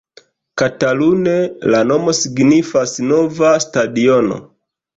[0.61, 1.35] Katalune,
[1.75, 4.43] la nomo signifas nova stadiono.